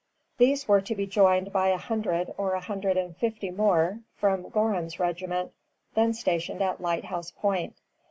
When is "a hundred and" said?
2.53-3.15